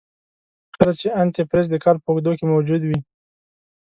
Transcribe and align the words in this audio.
ښه 0.75 0.83
ده 0.87 0.93
چې 0.99 1.07
انتي 1.21 1.41
فریز 1.49 1.67
دکال 1.71 1.95
په 2.01 2.09
اوږدو 2.11 2.31
کې 2.37 2.45
موجود 2.53 2.81
وي. 2.85 2.99